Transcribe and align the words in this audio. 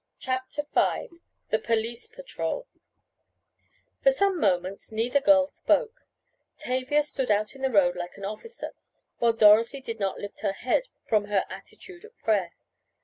CHAPTER 0.17 0.63
V 0.73 1.09
THE 1.49 1.59
POLICE 1.59 2.07
PATROL 2.07 2.65
For 4.01 4.09
some 4.11 4.39
moments 4.39 4.91
neither 4.91 5.21
girl 5.21 5.45
spoke: 5.45 6.07
Tavia 6.57 7.03
stood 7.03 7.29
out 7.29 7.53
in 7.53 7.61
the 7.61 7.69
road 7.69 7.95
like 7.95 8.17
an 8.17 8.25
officer, 8.25 8.73
while 9.19 9.33
Dorothy 9.33 9.79
did 9.79 9.99
not 9.99 10.17
lift 10.17 10.39
her 10.39 10.53
head 10.53 10.87
from 11.03 11.25
her 11.25 11.45
attitude 11.51 12.03
of 12.03 12.17
prayer. 12.17 12.53